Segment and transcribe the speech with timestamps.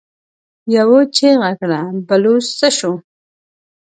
[0.75, 2.93] يوه چيغه کړه: بلوڅ څه شو؟